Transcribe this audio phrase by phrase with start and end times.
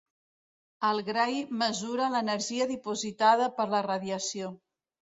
[0.89, 4.55] El gray mesura l'energia dipositada per la radiació.